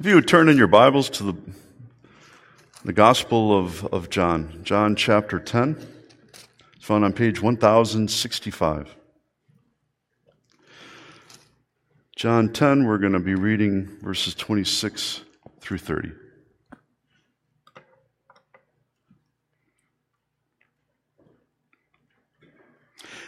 [0.00, 1.34] If you would turn in your Bibles to the,
[2.84, 5.76] the Gospel of, of John, John chapter 10,
[6.76, 8.94] it's found on page 1065.
[12.14, 15.22] John 10, we're going to be reading verses 26
[15.58, 16.12] through 30.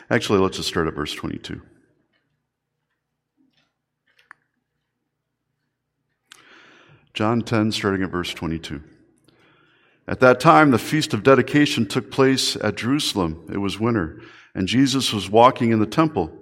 [0.09, 1.61] Actually, let's just start at verse 22.
[7.15, 8.83] John 10, starting at verse 22.
[10.07, 13.47] At that time, the feast of dedication took place at Jerusalem.
[13.53, 14.21] It was winter,
[14.55, 16.33] and Jesus was walking in the temple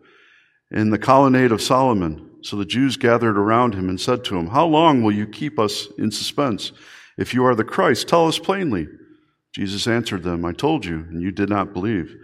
[0.70, 2.30] in the colonnade of Solomon.
[2.42, 5.58] So the Jews gathered around him and said to him, How long will you keep
[5.58, 6.72] us in suspense?
[7.16, 8.86] If you are the Christ, tell us plainly.
[9.52, 12.14] Jesus answered them, I told you, and you did not believe.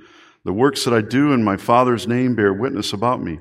[0.45, 3.39] The works that I do in my Father's name bear witness about me.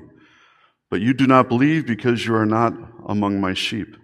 [0.90, 2.74] But you do not believe because you are not
[3.06, 3.96] among my sheep.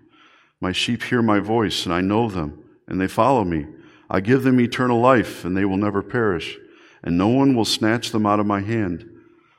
[0.61, 3.67] My sheep hear my voice, and I know them, and they follow me.
[4.11, 6.59] I give them eternal life, and they will never perish,
[7.03, 9.09] and no one will snatch them out of my hand.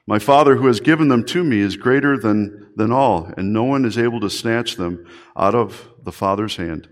[0.05, 3.63] My Father who has given them to me is greater than, than all, and no
[3.63, 6.87] one is able to snatch them out of the Father's hand.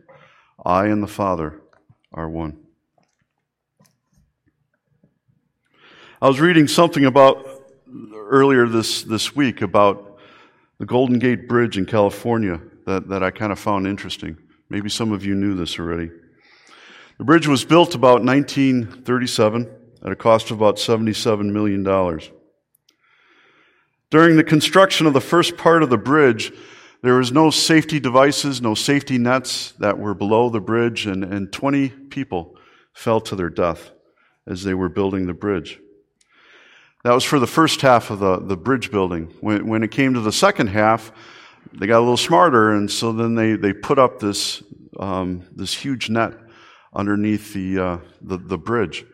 [0.66, 1.62] I and the Father
[2.12, 2.58] are one.
[6.22, 7.46] I was reading something about
[8.14, 10.20] earlier this, this week about
[10.80, 14.38] the Golden Gate Bridge in California that, that I kind of found interesting.
[14.70, 16.12] Maybe some of you knew this already.
[17.18, 19.70] The bridge was built about 1937
[20.04, 21.84] at a cost of about $77 million.
[24.10, 26.52] During the construction of the first part of the bridge,
[27.02, 31.52] there was no safety devices, no safety nets that were below the bridge, and, and
[31.52, 32.56] 20 people
[32.94, 33.92] fell to their death
[34.48, 35.80] as they were building the bridge.
[37.04, 39.34] That was for the first half of the, the bridge building.
[39.42, 41.12] When, when it came to the second half,
[41.74, 44.64] they got a little smarter, and so then they, they put up this,
[45.00, 46.34] um, this huge net
[46.94, 49.06] underneath the, uh, the, the bridge.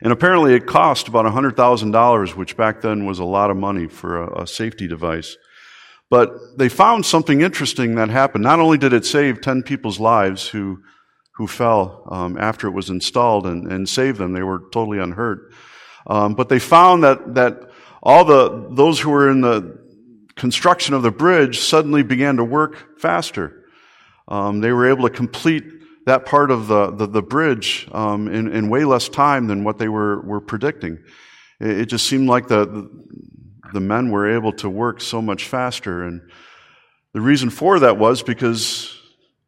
[0.00, 4.22] And apparently it cost about $100,000, which back then was a lot of money for
[4.22, 5.36] a, a, safety device.
[6.10, 8.44] But they found something interesting that happened.
[8.44, 10.82] Not only did it save 10 people's lives who,
[11.34, 15.52] who fell um, after it was installed and, and save them, they were totally unhurt.
[16.06, 17.70] Um, but they found that, that
[18.02, 19.78] all the, those who were in the,
[20.38, 23.64] construction of the bridge suddenly began to work faster.
[24.28, 25.64] Um, they were able to complete
[26.06, 29.78] that part of the, the, the bridge um, in, in, way less time than what
[29.78, 30.98] they were, were predicting.
[31.60, 32.88] It, it just seemed like the,
[33.74, 36.04] the, men were able to work so much faster.
[36.04, 36.22] And
[37.12, 38.96] the reason for that was because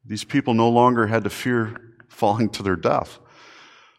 [0.04, 3.18] these people no longer had to fear falling to their death.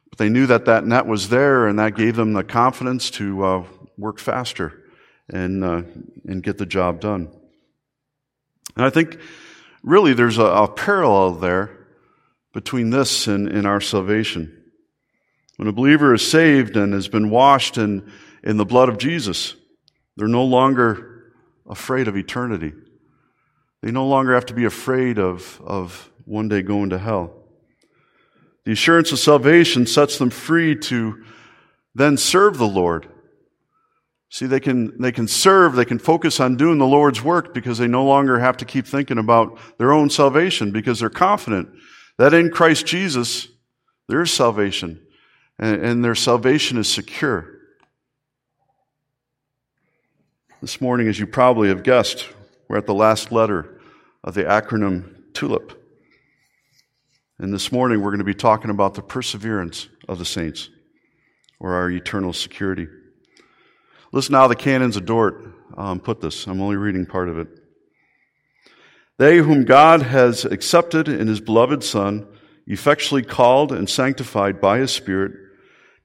[0.10, 3.44] But they knew that that net was there, and that gave them the confidence to
[3.44, 3.64] uh,
[3.98, 4.81] work faster
[5.32, 5.82] and, uh,
[6.28, 7.30] and get the job done.
[8.76, 9.20] And I think
[9.84, 11.88] really there's a, a parallel there
[12.54, 14.58] between this and, and our salvation.
[15.58, 18.12] When a believer is saved and has been washed in,
[18.44, 19.56] in the blood of Jesus,
[20.18, 21.34] they're no longer
[21.70, 22.74] afraid of eternity.
[23.82, 27.34] They no longer have to be afraid of, of one day going to hell.
[28.66, 31.24] The assurance of salvation sets them free to
[31.96, 33.08] then serve the Lord
[34.32, 37.78] See, they can, they can serve, they can focus on doing the Lord's work because
[37.78, 41.68] they no longer have to keep thinking about their own salvation because they're confident
[42.18, 43.50] that in Christ Jesus,
[44.08, 45.02] there is salvation
[45.60, 47.60] and, and their salvation is secure.
[50.62, 52.30] This morning, as you probably have guessed,
[52.70, 53.82] we're at the last letter
[54.24, 55.78] of the acronym TULIP.
[57.38, 60.70] And this morning, we're going to be talking about the perseverance of the saints
[61.60, 62.88] or our eternal security.
[64.12, 65.46] Listen how the canons of Dort
[65.78, 66.46] um, put this.
[66.46, 67.48] I'm only reading part of it.
[69.18, 72.28] They whom God has accepted in his beloved Son,
[72.68, 75.34] effectually called and sanctified by his Spirit,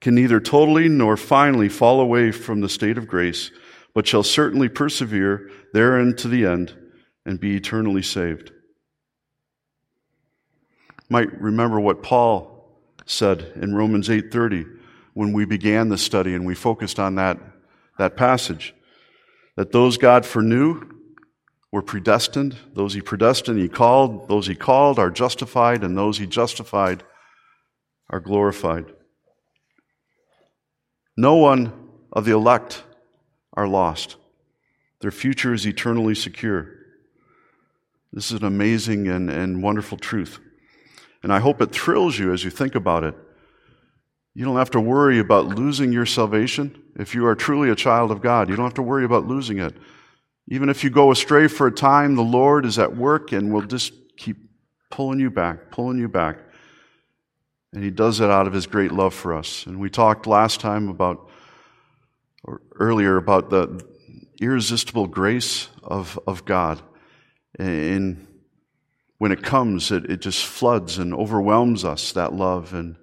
[0.00, 3.50] can neither totally nor finally fall away from the state of grace,
[3.94, 6.74] but shall certainly persevere therein to the end
[7.24, 8.52] and be eternally saved.
[11.08, 12.68] Might remember what Paul
[13.06, 14.66] said in Romans 8:30
[15.14, 17.38] when we began the study and we focused on that
[17.98, 18.74] that passage.
[19.56, 20.82] That those God foreknew
[21.72, 22.56] were predestined.
[22.74, 24.28] Those he predestined, he called.
[24.28, 27.02] Those he called are justified, and those he justified
[28.10, 28.86] are glorified.
[31.16, 31.72] No one
[32.12, 32.84] of the elect
[33.54, 34.16] are lost.
[35.00, 36.72] Their future is eternally secure.
[38.12, 40.38] This is an amazing and, and wonderful truth.
[41.22, 43.14] And I hope it thrills you as you think about it.
[44.36, 46.82] You don't have to worry about losing your salvation.
[46.96, 49.58] If you are truly a child of God, you don't have to worry about losing
[49.58, 49.74] it.
[50.48, 53.62] Even if you go astray for a time, the Lord is at work and will
[53.62, 54.36] just keep
[54.90, 56.36] pulling you back, pulling you back.
[57.72, 59.64] And He does it out of His great love for us.
[59.64, 61.30] And we talked last time about,
[62.44, 63.82] or earlier, about the
[64.38, 66.82] irresistible grace of, of God.
[67.58, 68.26] And
[69.16, 72.96] when it comes, it, it just floods and overwhelms us, that love, and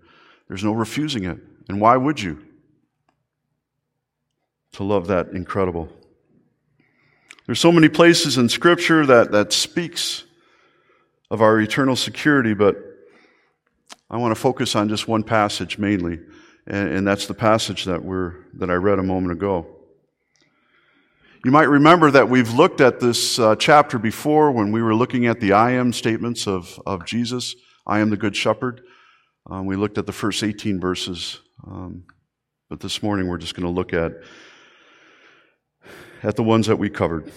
[0.47, 1.37] there's no refusing it.
[1.69, 2.43] And why would you?
[4.73, 5.89] To love that incredible.
[7.45, 10.23] There's so many places in Scripture that, that speaks
[11.29, 12.77] of our eternal security, but
[14.09, 16.19] I want to focus on just one passage mainly,
[16.67, 19.65] and, and that's the passage that we're that I read a moment ago.
[21.43, 25.25] You might remember that we've looked at this uh, chapter before when we were looking
[25.25, 27.55] at the I am statements of, of Jesus.
[27.85, 28.81] I am the Good Shepherd.
[29.49, 31.41] Um, we looked at the first 18 verses.
[31.67, 32.05] Um,
[32.69, 34.13] but this morning we're just going to look at,
[36.23, 37.31] at the ones that we covered,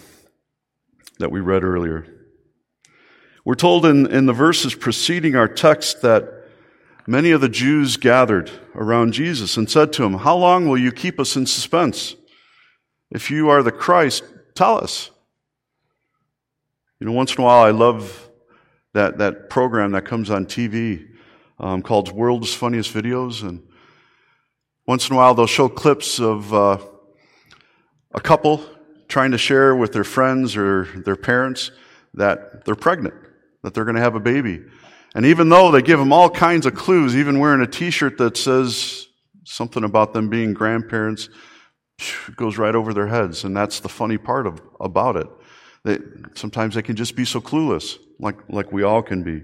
[1.18, 2.06] that we read earlier.
[3.44, 6.44] We're told in, in the verses preceding our text that
[7.08, 10.92] many of the Jews gathered around Jesus and said to him, How long will you
[10.92, 12.14] keep us in suspense?
[13.10, 14.22] If you are the Christ,
[14.54, 15.10] tell us.
[17.00, 18.30] You know, once in a while, I love
[18.94, 21.05] that, that program that comes on TV
[21.58, 23.42] um, called World's Funniest Videos.
[23.42, 23.62] And
[24.86, 26.78] once in a while, they'll show clips of uh,
[28.12, 28.64] a couple
[29.08, 31.70] trying to share with their friends or their parents
[32.14, 33.14] that they're pregnant,
[33.62, 34.62] that they're going to have a baby.
[35.14, 38.18] And even though they give them all kinds of clues, even wearing a t shirt
[38.18, 39.06] that says
[39.44, 41.28] something about them being grandparents,
[41.98, 43.44] it goes right over their heads.
[43.44, 45.28] And that's the funny part of, about it.
[45.84, 45.98] They,
[46.34, 49.42] sometimes they can just be so clueless, like, like we all can be.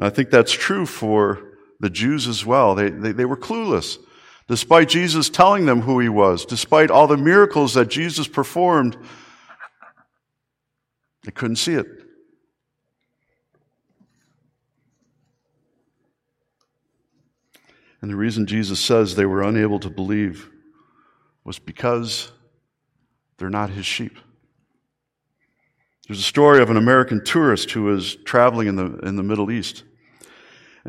[0.00, 1.42] And I think that's true for
[1.78, 2.74] the Jews as well.
[2.74, 3.98] They, they, they were clueless.
[4.48, 8.96] Despite Jesus telling them who he was, despite all the miracles that Jesus performed,
[11.24, 11.86] they couldn't see it.
[18.00, 20.48] And the reason Jesus says they were unable to believe
[21.44, 22.32] was because
[23.36, 24.16] they're not his sheep.
[26.08, 29.50] There's a story of an American tourist who was traveling in the, in the Middle
[29.50, 29.84] East.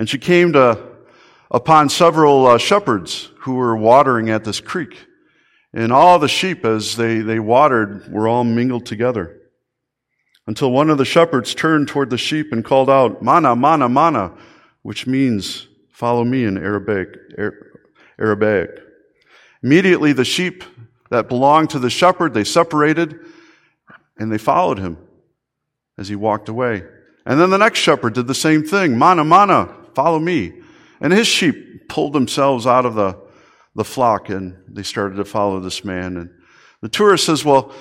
[0.01, 0.83] And she came to,
[1.51, 4.98] upon several uh, shepherds who were watering at this creek.
[5.74, 9.39] And all the sheep, as they, they watered, were all mingled together.
[10.48, 14.36] Until one of the shepherds turned toward the sheep and called out, Mana, mana, mana,
[14.81, 17.09] which means, follow me in Arabic.
[18.18, 18.71] Arabic.
[19.62, 20.63] Immediately, the sheep
[21.12, 23.19] that belonged to the shepherd, they separated
[24.18, 24.98] and they followed him
[26.00, 26.86] as he walked away.
[27.24, 28.98] And then the next shepherd did the same thing.
[28.98, 30.53] Mana, mana, follow me.
[30.99, 33.19] And his sheep pulled themselves out of the,
[33.75, 36.17] the flock and they started to follow this man.
[36.17, 36.29] And
[36.81, 37.73] the tourist says, well,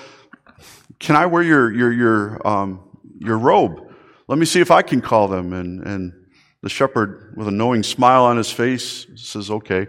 [0.99, 2.81] can I wear your, your, your, um,
[3.19, 3.91] your robe?
[4.27, 5.53] Let me see if I can call them.
[5.53, 6.13] And, and
[6.61, 9.87] the shepherd, with a knowing smile on his face, says, okay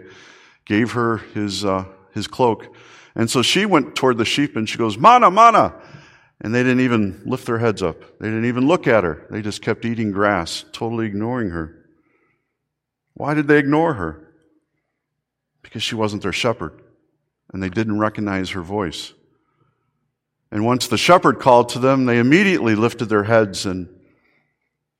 [0.65, 2.75] gave her his, uh, his cloak.
[3.15, 5.75] And so she went toward the sheep and she goes, Mana, mana.
[6.41, 8.19] And they didn't even lift their heads up.
[8.19, 9.27] They didn't even look at her.
[9.29, 11.82] They just kept eating grass, totally ignoring her.
[13.13, 14.33] Why did they ignore her?
[15.61, 16.81] Because she wasn't their shepherd
[17.51, 19.13] and they didn't recognize her voice.
[20.51, 23.87] And once the shepherd called to them, they immediately lifted their heads and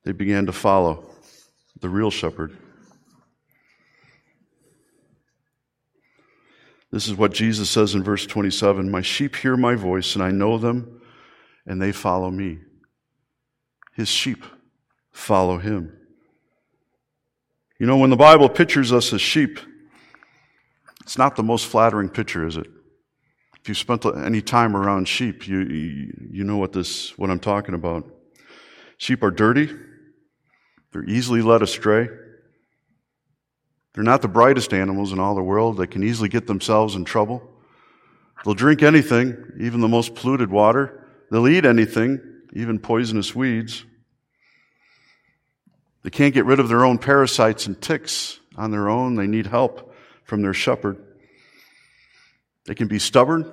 [0.03, 1.10] they began to follow
[1.79, 2.58] the real shepherd.
[6.91, 10.29] This is what Jesus says in verse 27 My sheep hear my voice, and I
[10.29, 11.01] know them,
[11.65, 12.60] and they follow me.
[13.96, 14.43] His sheep
[15.12, 15.98] follow him.
[17.80, 19.60] You know, when the Bible pictures us as sheep,
[21.01, 22.68] it's not the most flattering picture, is it?
[23.62, 27.75] If you spent any time around sheep, you, you, know what this, what I'm talking
[27.75, 28.10] about.
[28.98, 29.70] Sheep are dirty.
[30.92, 32.10] They're easily led astray.
[33.94, 35.77] They're not the brightest animals in all the world.
[35.77, 37.42] They can easily get themselves in trouble.
[38.44, 41.08] They'll drink anything, even the most polluted water.
[41.32, 42.20] They'll eat anything,
[42.53, 43.86] even poisonous weeds.
[46.03, 49.15] They can't get rid of their own parasites and ticks on their own.
[49.15, 49.93] They need help
[50.25, 51.03] from their shepherd.
[52.65, 53.50] They can be stubborn.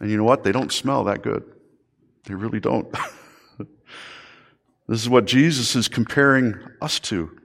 [0.00, 0.44] And you know what?
[0.44, 1.44] They don't smell that good.
[2.24, 2.90] They really don't.
[4.88, 7.36] this is what Jesus is comparing us to.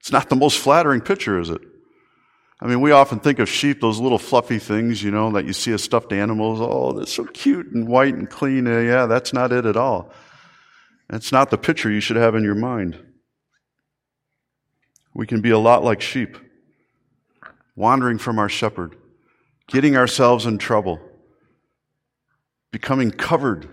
[0.00, 1.60] It's not the most flattering picture, is it?
[2.60, 5.52] I mean, we often think of sheep, those little fluffy things, you know, that you
[5.52, 6.58] see as stuffed animals.
[6.62, 8.64] Oh, they're so cute and white and clean.
[8.66, 10.10] Yeah, that's not it at all.
[11.08, 12.98] That's not the picture you should have in your mind.
[15.14, 16.36] We can be a lot like sheep,
[17.74, 18.96] wandering from our shepherd,
[19.68, 21.00] getting ourselves in trouble,
[22.70, 23.68] becoming covered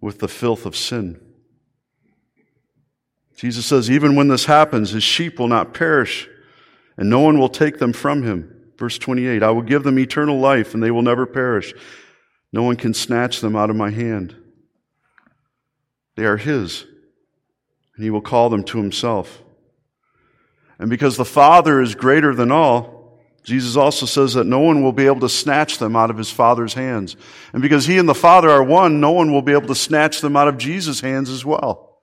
[0.00, 1.20] with the filth of sin.
[3.36, 6.28] Jesus says, even when this happens, his sheep will not perish,
[6.96, 8.72] and no one will take them from him.
[8.78, 11.74] Verse 28 I will give them eternal life, and they will never perish.
[12.52, 14.36] No one can snatch them out of my hand.
[16.16, 16.84] They are his,
[17.96, 19.42] and he will call them to himself.
[20.78, 24.92] And because the Father is greater than all, Jesus also says that no one will
[24.92, 27.16] be able to snatch them out of his Father's hands.
[27.52, 30.20] And because he and the Father are one, no one will be able to snatch
[30.20, 32.00] them out of Jesus' hands as well.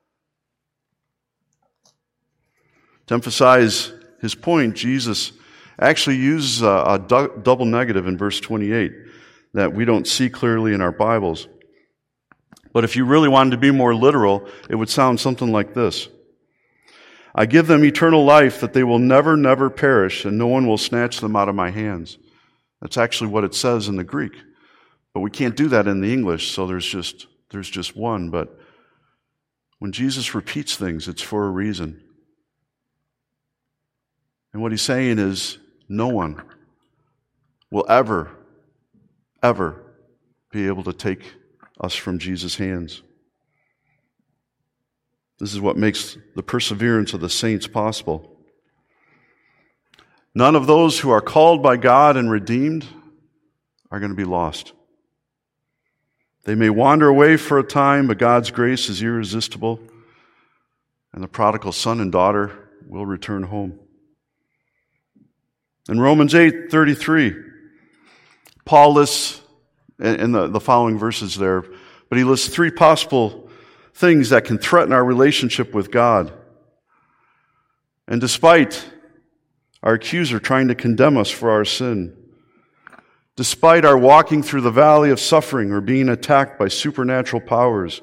[3.08, 5.32] To emphasize his point, Jesus
[5.80, 8.92] actually uses a, a du- double negative in verse 28
[9.54, 11.48] that we don't see clearly in our Bibles.
[12.72, 16.08] But if you really wanted to be more literal, it would sound something like this.
[17.34, 20.78] I give them eternal life that they will never, never perish, and no one will
[20.78, 22.18] snatch them out of my hands.
[22.82, 24.34] That's actually what it says in the Greek.
[25.14, 28.30] But we can't do that in the English, so there's just, there's just one.
[28.30, 28.58] But
[29.80, 32.04] when Jesus repeats things, it's for a reason.
[34.54, 35.58] And what he's saying is,
[35.88, 36.42] no one
[37.72, 38.32] will ever,
[39.42, 39.84] ever
[40.52, 41.34] be able to take
[41.80, 43.02] us from Jesus' hands.
[45.40, 48.36] This is what makes the perseverance of the saints possible.
[50.36, 52.86] None of those who are called by God and redeemed
[53.90, 54.74] are going to be lost.
[56.44, 59.80] They may wander away for a time, but God's grace is irresistible,
[61.14, 63.80] and the prodigal son and daughter will return home.
[65.88, 67.36] In Romans 8 33,
[68.66, 69.39] Paul lists,
[70.00, 71.64] in the, the following verses there,
[72.10, 73.50] but he lists three possible
[73.94, 76.34] things that can threaten our relationship with God.
[78.08, 78.90] And despite
[79.84, 82.16] our accuser trying to condemn us for our sin,
[83.36, 88.02] despite our walking through the valley of suffering or being attacked by supernatural powers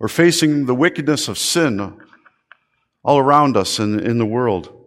[0.00, 1.98] or facing the wickedness of sin
[3.04, 4.82] all around us and in the world,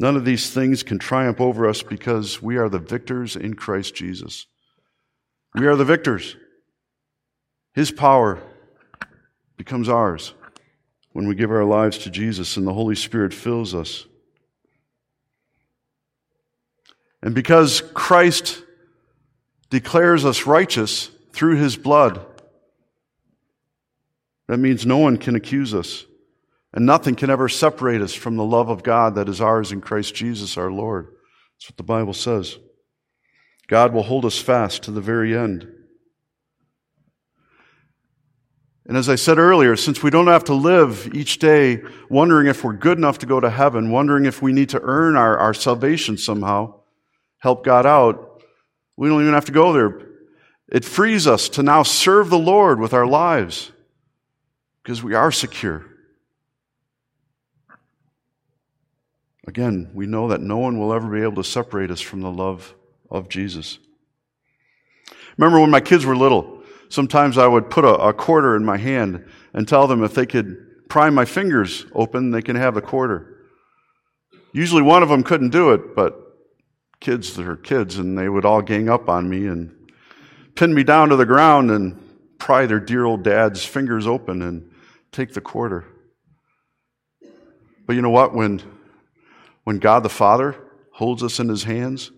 [0.00, 3.94] None of these things can triumph over us because we are the victors in Christ
[3.94, 4.46] Jesus.
[5.54, 6.36] We are the victors.
[7.74, 8.42] His power
[9.56, 10.34] becomes ours
[11.12, 14.06] when we give our lives to Jesus and the Holy Spirit fills us.
[17.22, 18.62] And because Christ
[19.70, 22.24] declares us righteous through his blood,
[24.46, 26.04] that means no one can accuse us.
[26.72, 29.80] And nothing can ever separate us from the love of God that is ours in
[29.80, 31.06] Christ Jesus our Lord.
[31.54, 32.58] That's what the Bible says.
[33.68, 35.70] God will hold us fast to the very end.
[38.86, 42.64] And as I said earlier, since we don't have to live each day wondering if
[42.64, 45.52] we're good enough to go to heaven, wondering if we need to earn our, our
[45.52, 46.80] salvation somehow,
[47.36, 48.42] help God out,
[48.96, 50.00] we don't even have to go there.
[50.72, 53.70] It frees us to now serve the Lord with our lives
[54.82, 55.84] because we are secure.
[59.46, 62.30] Again, we know that no one will ever be able to separate us from the
[62.30, 62.74] love
[63.10, 63.78] of Jesus.
[65.36, 68.76] Remember when my kids were little, sometimes I would put a, a, quarter in my
[68.76, 72.82] hand and tell them if they could pry my fingers open, they can have the
[72.82, 73.46] quarter.
[74.52, 76.16] Usually one of them couldn't do it, but
[77.00, 79.74] kids are kids, and they would all gang up on me and
[80.54, 82.02] pin me down to the ground and
[82.38, 84.70] pry their dear old dad's fingers open and
[85.12, 85.84] take the quarter.
[87.86, 88.34] But you know what?
[88.34, 88.62] When
[89.64, 90.56] when God the Father
[90.92, 92.10] holds us in his hands,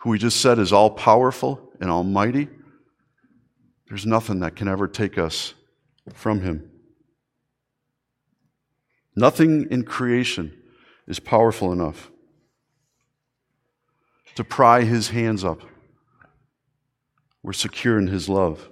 [0.00, 2.48] who we just said is all powerful and almighty,
[3.88, 5.54] there's nothing that can ever take us
[6.14, 6.70] from him.
[9.16, 10.56] Nothing in creation
[11.06, 12.10] is powerful enough
[14.36, 15.62] to pry his hands up.
[17.42, 18.70] We're secure in his love.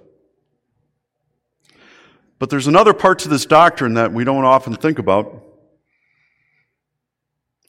[2.39, 5.43] But there's another part to this doctrine that we don't often think about.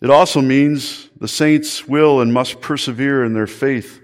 [0.02, 4.00] It also means the saints will and must persevere in their faith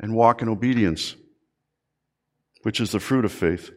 [0.00, 1.14] and walk in obedience,
[2.62, 3.70] which is the fruit of faith.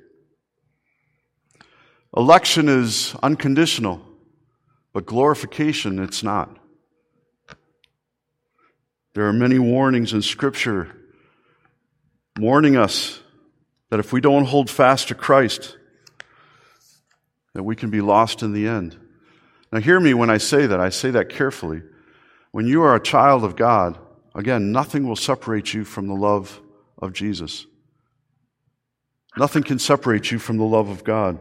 [2.18, 4.02] Election is unconditional,
[4.94, 6.58] but glorification, it's not.
[9.14, 10.96] There are many warnings in Scripture
[12.40, 13.20] warning us
[13.90, 15.78] that if we don't hold fast to Christ,
[17.54, 18.98] that we can be lost in the end.
[19.72, 20.80] Now, hear me when I say that.
[20.80, 21.82] I say that carefully.
[22.52, 24.00] When you are a child of God,
[24.34, 26.60] again, nothing will separate you from the love
[26.98, 27.68] of Jesus.
[29.38, 31.40] Nothing can separate you from the love of God.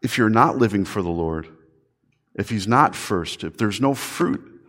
[0.00, 1.48] If you're not living for the Lord,
[2.34, 4.62] if He's not first, if there's no fruit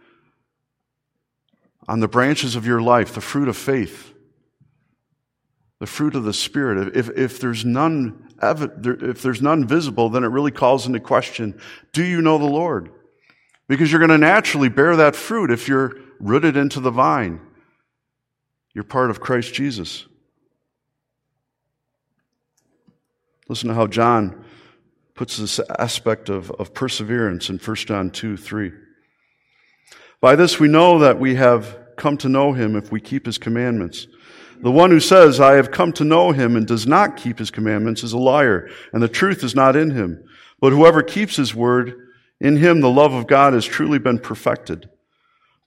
[1.88, 4.14] on the branches of your life, the fruit of faith,
[5.80, 6.96] the fruit of the Spirit.
[6.96, 11.60] If, if there's none, if there's none visible, then it really calls into question,
[11.94, 12.92] do you know the Lord?
[13.68, 17.42] Because you're going to naturally bear that fruit if you're rooted into the vine.
[18.74, 20.06] You're part of Christ Jesus.
[23.50, 24.44] Listen to how John
[25.16, 28.72] puts this aspect of, of perseverance in 1 John 2 3.
[30.20, 33.38] By this we know that we have come to know him if we keep his
[33.38, 34.08] commandments.
[34.62, 37.52] The one who says, I have come to know him and does not keep his
[37.52, 40.24] commandments is a liar, and the truth is not in him.
[40.60, 41.94] But whoever keeps his word,
[42.40, 44.90] in him the love of God has truly been perfected.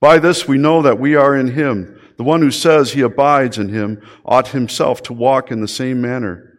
[0.00, 2.00] By this we know that we are in him.
[2.16, 6.00] The one who says he abides in him ought himself to walk in the same
[6.00, 6.58] manner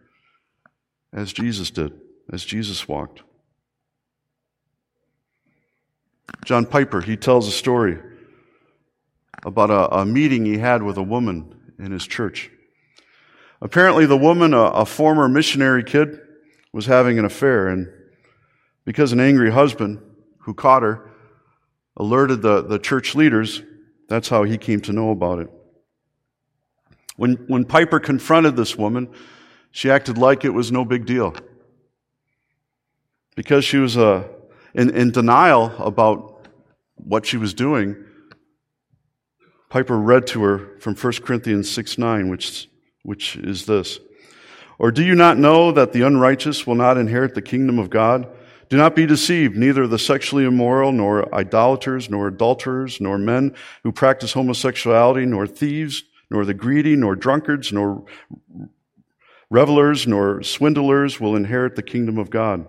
[1.12, 1.92] as Jesus did,
[2.32, 3.22] as Jesus walked.
[6.44, 7.98] John Piper, he tells a story
[9.44, 12.50] about a, a meeting he had with a woman in his church.
[13.60, 16.20] Apparently, the woman, a, a former missionary kid,
[16.72, 17.88] was having an affair, and
[18.84, 20.00] because an angry husband
[20.38, 21.10] who caught her
[21.96, 23.62] alerted the, the church leaders,
[24.08, 25.50] that's how he came to know about it.
[27.16, 29.08] When, when Piper confronted this woman,
[29.70, 31.34] she acted like it was no big deal.
[33.34, 34.28] Because she was uh,
[34.74, 36.46] in, in denial about
[36.96, 37.96] what she was doing,
[39.72, 42.68] Piper read to her from 1 Corinthians 6 9, which,
[43.04, 44.00] which is this
[44.78, 48.28] Or do you not know that the unrighteous will not inherit the kingdom of God?
[48.68, 53.92] Do not be deceived, neither the sexually immoral, nor idolaters, nor adulterers, nor men who
[53.92, 58.04] practice homosexuality, nor thieves, nor the greedy, nor drunkards, nor
[59.48, 62.66] revelers, nor swindlers will inherit the kingdom of God.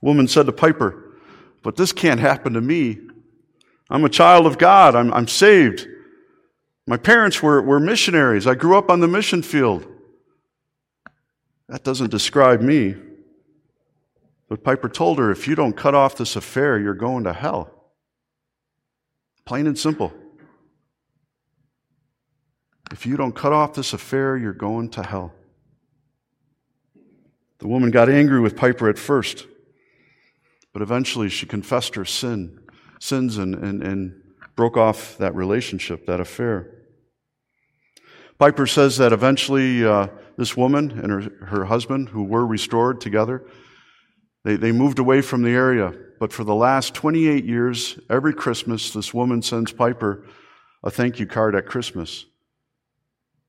[0.00, 1.18] woman said to Piper,
[1.64, 3.09] But this can't happen to me.
[3.90, 4.94] I'm a child of God.
[4.94, 5.86] I'm, I'm saved.
[6.86, 8.46] My parents were, were missionaries.
[8.46, 9.86] I grew up on the mission field.
[11.68, 12.94] That doesn't describe me.
[14.48, 17.70] But Piper told her, if you don't cut off this affair, you're going to hell.
[19.44, 20.12] Plain and simple.
[22.92, 25.32] If you don't cut off this affair, you're going to hell.
[27.58, 29.46] The woman got angry with Piper at first,
[30.72, 32.60] but eventually she confessed her sin
[33.00, 34.22] sins and, and, and
[34.54, 36.70] broke off that relationship, that affair.
[38.38, 43.42] Piper says that eventually uh, this woman and her, her husband, who were restored together,
[44.44, 45.92] they, they moved away from the area.
[46.18, 50.26] But for the last 28 years, every Christmas, this woman sends Piper
[50.84, 52.26] a thank you card at Christmas,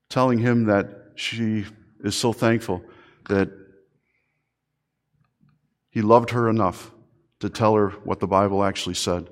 [0.08, 1.66] telling him that she
[2.02, 2.82] is so thankful
[3.28, 3.50] that
[5.90, 6.90] he loved her enough
[7.40, 9.28] to tell her what the Bible actually said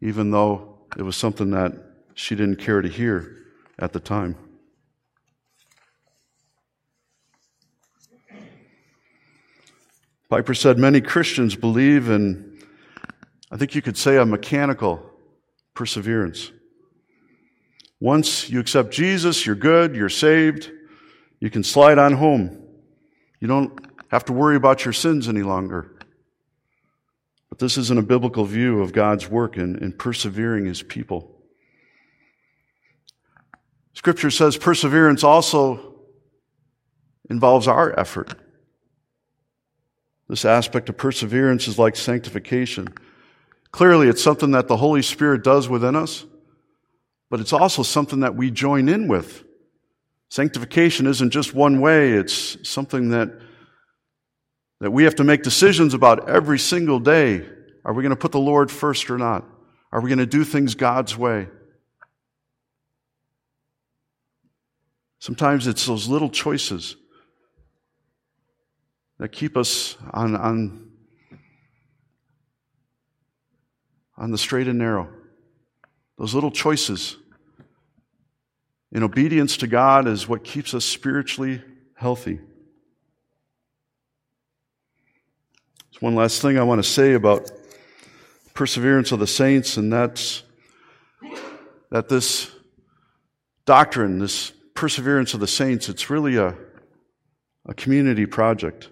[0.00, 1.72] even though it was something that
[2.14, 3.36] she didn't care to hear
[3.78, 4.36] at the time.
[10.28, 12.60] Piper said many Christians believe in,
[13.50, 15.02] I think you could say, a mechanical
[15.74, 16.52] perseverance.
[18.00, 20.70] Once you accept Jesus, you're good, you're saved,
[21.40, 22.62] you can slide on home.
[23.40, 25.97] You don't have to worry about your sins any longer.
[27.58, 31.34] But this isn't a biblical view of God's work in, in persevering his people.
[33.94, 35.96] Scripture says perseverance also
[37.28, 38.32] involves our effort.
[40.28, 42.94] This aspect of perseverance is like sanctification.
[43.72, 46.24] Clearly, it's something that the Holy Spirit does within us,
[47.28, 49.42] but it's also something that we join in with.
[50.28, 53.32] Sanctification isn't just one way, it's something that
[54.80, 57.44] that we have to make decisions about every single day.
[57.84, 59.44] Are we going to put the Lord first or not?
[59.92, 61.48] Are we going to do things God's way?
[65.18, 66.96] Sometimes it's those little choices
[69.18, 70.90] that keep us on, on,
[74.16, 75.08] on the straight and narrow.
[76.18, 77.16] Those little choices
[78.92, 81.62] in obedience to God is what keeps us spiritually
[81.94, 82.38] healthy.
[86.00, 87.50] One last thing I want to say about
[88.54, 90.44] perseverance of the saints, and that's
[91.90, 92.52] that this
[93.64, 96.54] doctrine, this perseverance of the saints, it's really a,
[97.66, 98.90] a community project.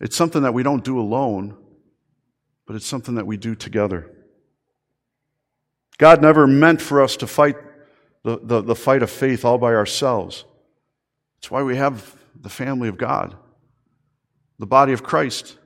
[0.00, 1.56] It's something that we don't do alone,
[2.66, 4.10] but it's something that we do together.
[5.96, 7.56] God never meant for us to fight
[8.22, 10.44] the, the, the fight of faith all by ourselves.
[11.36, 13.34] That's why we have the family of God
[14.64, 15.58] the body of Christ.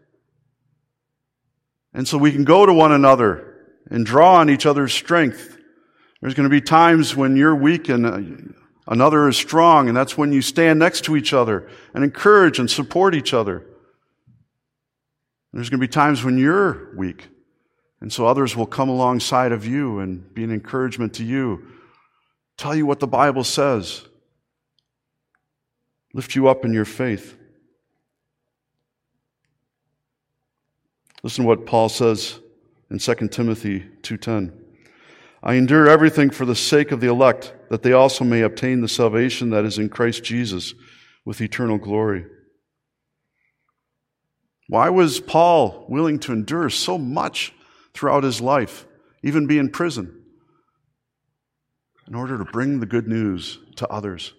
[1.94, 3.54] And so we can go to one another
[3.88, 5.56] and draw on each other's strength
[6.20, 8.20] There's going to be times when you're weak and uh,
[8.88, 12.68] another is strong, and that's when you stand next to each other and encourage and
[12.68, 13.64] support each other.
[15.52, 17.28] There's going to be times when you're weak,
[18.00, 21.68] and so others will come alongside of you and be an encouragement to you,
[22.56, 24.02] tell you what the Bible says,
[26.12, 27.37] lift you up in your faith.
[31.22, 32.38] Listen to what Paul says
[32.90, 34.52] in 2 Timothy 2:10.
[35.42, 38.88] I endure everything for the sake of the elect, that they also may obtain the
[38.88, 40.74] salvation that is in Christ Jesus
[41.24, 42.26] with eternal glory.
[44.68, 47.54] Why was Paul willing to endure so much
[47.94, 48.86] throughout his life,
[49.22, 50.14] even be in prison?
[52.06, 54.34] In order to bring the good news to others.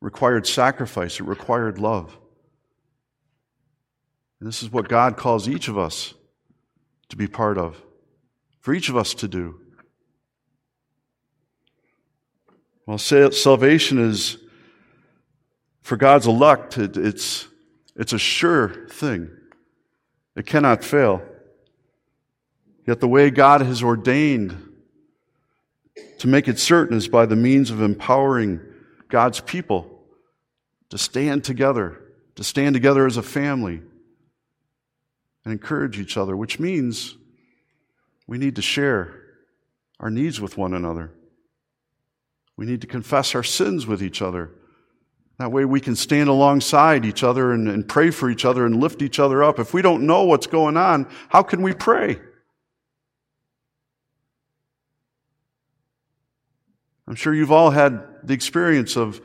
[0.00, 2.18] It required sacrifice, it required love.
[4.44, 6.12] And this is what God calls each of us
[7.08, 7.80] to be part of,
[8.60, 9.58] for each of us to do.
[12.84, 14.36] Well, salvation is
[15.80, 17.48] for God's elect, it's,
[17.96, 19.30] it's a sure thing.
[20.36, 21.22] It cannot fail.
[22.86, 24.74] Yet the way God has ordained
[26.18, 28.60] to make it certain is by the means of empowering
[29.08, 30.02] God's people
[30.90, 31.98] to stand together,
[32.34, 33.80] to stand together as a family
[35.44, 37.16] and encourage each other, which means
[38.26, 39.20] we need to share
[40.00, 41.12] our needs with one another.
[42.56, 44.50] We need to confess our sins with each other.
[45.38, 48.80] That way we can stand alongside each other and, and, pray for each other and
[48.80, 49.58] lift each other up.
[49.58, 52.20] If we don't know what's going on, how can we pray?
[57.08, 59.20] I'm sure you've all had the experience of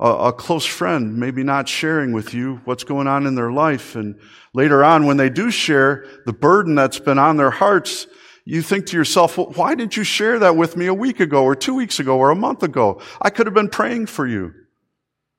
[0.00, 3.96] a, a close friend maybe not sharing with you what's going on in their life.
[3.96, 4.18] And
[4.52, 8.06] later on, when they do share the burden that's been on their hearts,
[8.44, 11.44] you think to yourself, well, why didn't you share that with me a week ago
[11.44, 13.00] or two weeks ago or a month ago?
[13.22, 14.52] I could have been praying for you.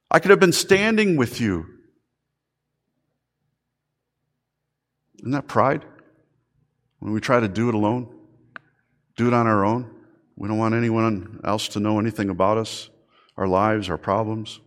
[0.09, 1.65] I could have been standing with you.
[5.19, 5.83] Isn't that pride?
[6.99, 8.15] When we try to do it alone,
[9.15, 9.91] do it on our own.
[10.35, 12.89] We don't want anyone else to know anything about us,
[13.37, 14.59] our lives, our problems.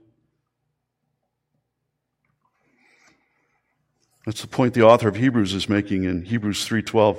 [4.29, 7.19] That's the point the author of Hebrews is making in Hebrews 3:12.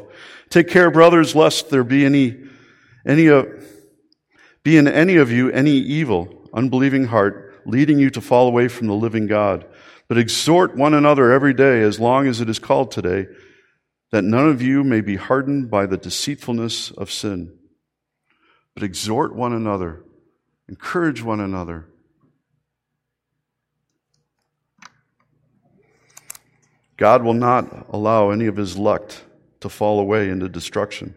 [0.50, 2.38] Take care, brothers, lest there be any
[3.04, 3.46] any uh,
[4.62, 8.86] be in any of you any evil, unbelieving heart, leading you to fall away from
[8.86, 9.66] the living God.
[10.08, 13.28] But exhort one another every day, as long as it is called today,
[14.12, 17.58] that none of you may be hardened by the deceitfulness of sin.
[18.74, 20.04] But exhort one another,
[20.70, 21.86] encourage one another
[27.00, 29.24] God will not allow any of his elect
[29.62, 31.16] to fall away into destruction.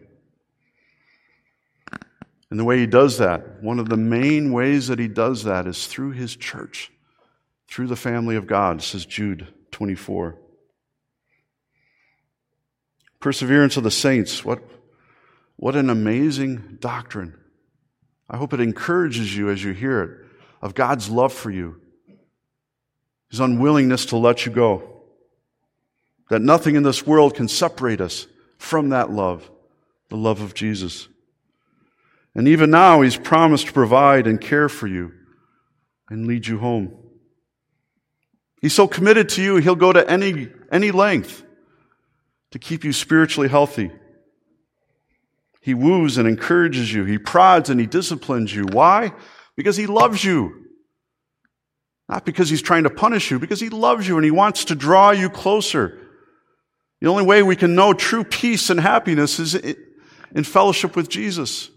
[2.49, 5.67] And the way he does that, one of the main ways that he does that
[5.67, 6.89] is through his church,
[7.67, 10.37] through the family of God, says Jude 24.
[13.19, 14.63] Perseverance of the saints, what,
[15.57, 17.37] what an amazing doctrine.
[18.29, 20.19] I hope it encourages you as you hear it
[20.61, 21.81] of God's love for you,
[23.29, 24.93] his unwillingness to let you go
[26.29, 28.25] that nothing in this world can separate us
[28.57, 29.51] from that love,
[30.09, 31.07] the love of Jesus.
[32.33, 35.11] And even now, He's promised to provide and care for you
[36.09, 36.97] and lead you home.
[38.61, 41.43] He's so committed to you, He'll go to any, any length
[42.49, 43.91] to keep you spiritually healthy.
[45.63, 47.05] He woos and encourages you.
[47.05, 48.65] He prods and He disciplines you.
[48.65, 49.13] Why?
[49.55, 50.67] Because He loves you.
[52.07, 54.75] Not because He's trying to punish you, because He loves you and He wants to
[54.75, 55.99] draw you closer
[57.03, 61.69] the only way we can know true peace and happiness is in fellowship with Jesus.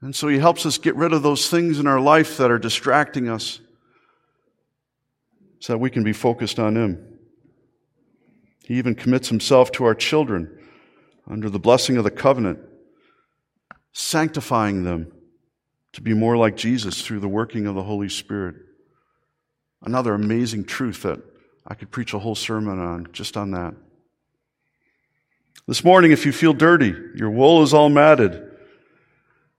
[0.00, 2.58] And so he helps us get rid of those things in our life that are
[2.58, 3.58] distracting us
[5.58, 7.18] so that we can be focused on him.
[8.62, 10.57] He even commits himself to our children
[11.28, 12.58] under the blessing of the covenant,
[13.92, 15.12] sanctifying them
[15.92, 18.56] to be more like Jesus through the working of the Holy Spirit.
[19.82, 21.20] Another amazing truth that
[21.66, 23.74] I could preach a whole sermon on just on that.
[25.66, 28.42] This morning, if you feel dirty, your wool is all matted.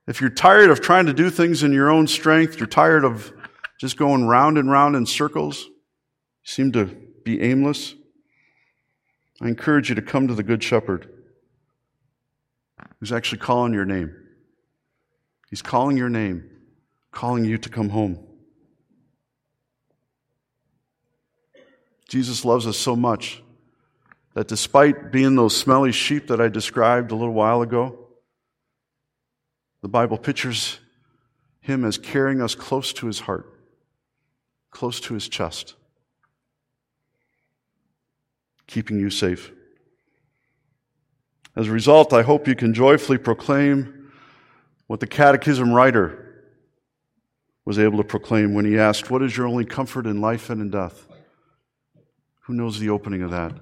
[0.08, 3.32] If you're tired of trying to do things in your own strength, you're tired of
[3.78, 5.72] just going round and round in circles, you
[6.44, 6.86] seem to
[7.24, 7.94] be aimless,
[9.40, 11.19] I encourage you to come to the Good Shepherd
[13.00, 14.14] who's actually calling your name.
[15.48, 16.48] He's calling your name,
[17.10, 18.24] calling you to come home.
[22.08, 23.42] Jesus loves us so much
[24.34, 27.96] that despite being those smelly sheep that I described a little while ago,
[29.82, 30.78] The Bible pictures
[31.60, 33.58] him as carrying us close to his heart,
[34.70, 35.74] close to his chest,
[38.66, 39.52] keeping you safe.
[41.56, 44.12] As a result, I hope you can joyfully proclaim
[44.86, 46.30] what the Catechism writer
[47.64, 50.60] was able to proclaim when he asked, What is your only comfort in life and
[50.60, 51.06] in death?
[52.42, 53.52] Who knows the opening of that?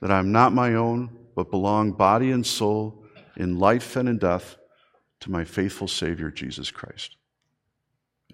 [0.00, 3.04] That I am not my own, but belong body and soul
[3.36, 4.56] in life and in death
[5.20, 7.16] to my faithful Savior, Jesus Christ.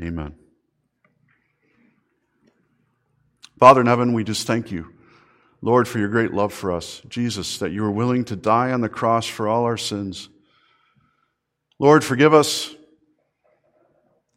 [0.02, 0.34] Amen.
[3.58, 4.92] Father in heaven, we just thank you,
[5.62, 7.02] Lord, for your great love for us.
[7.08, 10.28] Jesus, that you were willing to die on the cross for all our sins.
[11.78, 12.74] Lord, forgive us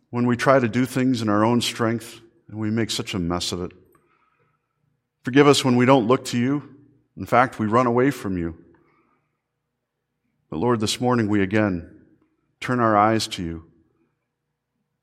[0.10, 3.20] when we try to do things in our own strength and we make such a
[3.20, 3.72] mess of it.
[5.24, 6.76] Forgive us when we don't look to you.
[7.16, 8.58] In fact, we run away from you.
[10.50, 12.02] But Lord, this morning we again
[12.60, 13.66] turn our eyes to you.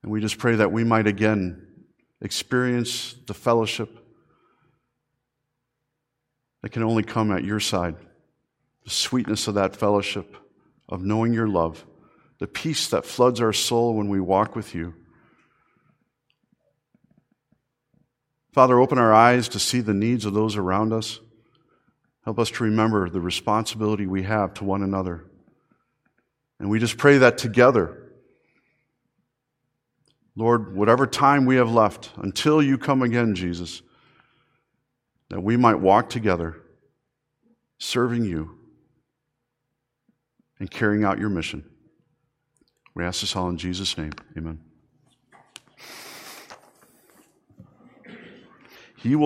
[0.03, 1.67] And we just pray that we might again
[2.21, 4.00] experience the fellowship
[6.61, 7.95] that can only come at your side.
[8.83, 10.35] The sweetness of that fellowship,
[10.89, 11.85] of knowing your love,
[12.39, 14.95] the peace that floods our soul when we walk with you.
[18.51, 21.19] Father, open our eyes to see the needs of those around us.
[22.25, 25.25] Help us to remember the responsibility we have to one another.
[26.59, 27.97] And we just pray that together,
[30.35, 33.81] Lord, whatever time we have left until you come again, Jesus,
[35.31, 36.57] that we might walk together,
[37.79, 38.57] serving you
[40.59, 41.63] and carrying out your mission.
[42.95, 44.11] We ask this all in Jesus' name.
[44.37, 44.59] Amen.
[48.97, 49.19] He will